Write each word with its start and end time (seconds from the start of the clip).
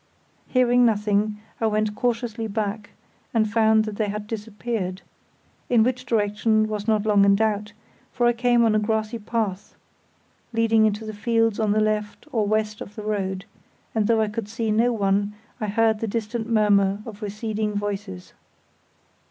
Hearing 0.47 0.83
nothing 0.83 1.37
I 1.61 1.67
went 1.67 1.93
cautiously 1.93 2.47
back 2.47 2.89
and 3.35 3.47
found 3.47 3.85
that 3.85 3.97
they 3.97 4.07
had 4.09 4.25
disappeared; 4.25 5.03
in 5.69 5.83
which 5.83 6.07
direction 6.07 6.67
was 6.67 6.87
not 6.87 7.05
long 7.05 7.23
in 7.23 7.35
doubt, 7.35 7.73
for 8.11 8.25
I 8.25 8.33
came 8.33 8.65
on 8.65 8.73
a 8.73 8.79
grassy 8.79 9.19
path 9.19 9.75
leading 10.53 10.87
into 10.87 11.05
the 11.05 11.13
fields 11.13 11.59
on 11.59 11.71
the 11.71 11.79
left 11.79 12.25
or 12.31 12.47
west 12.47 12.81
of 12.81 12.95
the 12.95 13.03
road, 13.03 13.45
and 13.93 14.07
though 14.07 14.21
I 14.21 14.27
could 14.27 14.49
see 14.49 14.71
no 14.71 14.91
one 14.91 15.33
I 15.59 15.67
heard 15.67 15.99
the 15.99 16.07
distant 16.07 16.49
murmur 16.49 17.03
of 17.05 17.21
receding 17.21 17.75
voices. 17.75 18.33